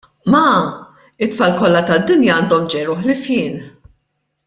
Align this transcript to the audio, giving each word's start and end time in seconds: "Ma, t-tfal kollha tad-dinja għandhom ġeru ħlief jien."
"Ma, 0.35 0.45
t-tfal 1.25 1.53
kollha 1.61 1.83
tad-dinja 1.89 2.39
għandhom 2.39 2.67
ġeru 2.77 2.97
ħlief 3.05 3.25
jien." 3.35 3.61